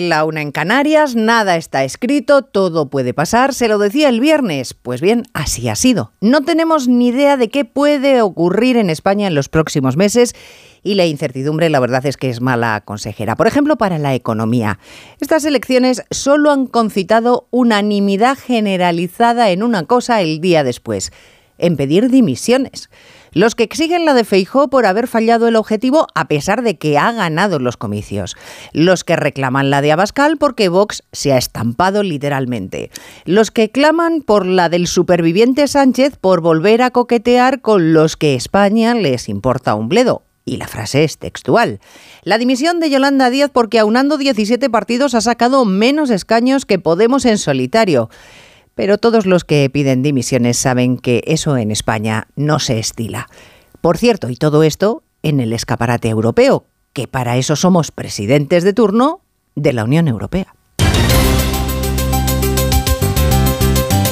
La 0.00 0.24
una 0.24 0.42
en 0.42 0.52
Canarias, 0.52 1.16
nada 1.16 1.56
está 1.56 1.82
escrito, 1.82 2.42
todo 2.42 2.88
puede 2.88 3.14
pasar, 3.14 3.52
se 3.52 3.66
lo 3.66 3.78
decía 3.78 4.08
el 4.08 4.20
viernes. 4.20 4.72
Pues 4.72 5.00
bien, 5.00 5.24
así 5.32 5.68
ha 5.68 5.74
sido. 5.74 6.12
No 6.20 6.42
tenemos 6.42 6.86
ni 6.86 7.08
idea 7.08 7.36
de 7.36 7.48
qué 7.48 7.64
puede 7.64 8.22
ocurrir 8.22 8.76
en 8.76 8.90
España 8.90 9.26
en 9.26 9.34
los 9.34 9.48
próximos 9.48 9.96
meses 9.96 10.36
y 10.84 10.94
la 10.94 11.04
incertidumbre 11.04 11.68
la 11.68 11.80
verdad 11.80 12.06
es 12.06 12.16
que 12.16 12.30
es 12.30 12.40
mala 12.40 12.80
consejera. 12.84 13.34
Por 13.34 13.48
ejemplo, 13.48 13.76
para 13.76 13.98
la 13.98 14.14
economía. 14.14 14.78
Estas 15.20 15.44
elecciones 15.44 16.04
solo 16.12 16.52
han 16.52 16.68
concitado 16.68 17.48
unanimidad 17.50 18.38
generalizada 18.38 19.50
en 19.50 19.64
una 19.64 19.84
cosa 19.84 20.20
el 20.20 20.40
día 20.40 20.62
después, 20.62 21.12
en 21.58 21.76
pedir 21.76 22.10
dimisiones. 22.10 22.88
Los 23.32 23.54
que 23.54 23.62
exigen 23.64 24.04
la 24.04 24.14
de 24.14 24.24
Feijó 24.24 24.68
por 24.68 24.86
haber 24.86 25.06
fallado 25.06 25.48
el 25.48 25.56
objetivo 25.56 26.06
a 26.14 26.28
pesar 26.28 26.62
de 26.62 26.78
que 26.78 26.98
ha 26.98 27.12
ganado 27.12 27.58
los 27.58 27.76
comicios. 27.76 28.36
Los 28.72 29.04
que 29.04 29.16
reclaman 29.16 29.70
la 29.70 29.82
de 29.82 29.92
Abascal 29.92 30.38
porque 30.38 30.68
Vox 30.68 31.02
se 31.12 31.32
ha 31.32 31.38
estampado 31.38 32.02
literalmente. 32.02 32.90
Los 33.24 33.50
que 33.50 33.70
claman 33.70 34.22
por 34.22 34.46
la 34.46 34.68
del 34.68 34.86
superviviente 34.86 35.68
Sánchez 35.68 36.16
por 36.16 36.40
volver 36.40 36.82
a 36.82 36.90
coquetear 36.90 37.60
con 37.60 37.92
los 37.92 38.16
que 38.16 38.34
España 38.34 38.94
les 38.94 39.28
importa 39.28 39.74
un 39.74 39.88
bledo. 39.88 40.22
Y 40.48 40.56
la 40.56 40.66
frase 40.66 41.04
es 41.04 41.18
textual. 41.18 41.78
La 42.22 42.38
dimisión 42.38 42.80
de 42.80 42.88
Yolanda 42.88 43.28
Díaz 43.28 43.50
porque 43.52 43.78
aunando 43.78 44.16
17 44.16 44.70
partidos 44.70 45.14
ha 45.14 45.20
sacado 45.20 45.66
menos 45.66 46.08
escaños 46.08 46.64
que 46.64 46.78
Podemos 46.78 47.26
en 47.26 47.36
solitario. 47.36 48.08
Pero 48.78 48.96
todos 48.96 49.26
los 49.26 49.42
que 49.42 49.68
piden 49.70 50.04
dimisiones 50.04 50.56
saben 50.56 50.98
que 50.98 51.24
eso 51.26 51.56
en 51.56 51.72
España 51.72 52.28
no 52.36 52.60
se 52.60 52.78
estila. 52.78 53.28
Por 53.80 53.98
cierto, 53.98 54.30
y 54.30 54.36
todo 54.36 54.62
esto 54.62 55.02
en 55.24 55.40
el 55.40 55.52
escaparate 55.52 56.08
europeo, 56.08 56.64
que 56.92 57.08
para 57.08 57.36
eso 57.38 57.56
somos 57.56 57.90
presidentes 57.90 58.62
de 58.62 58.72
turno 58.72 59.20
de 59.56 59.72
la 59.72 59.82
Unión 59.82 60.06
Europea. 60.06 60.54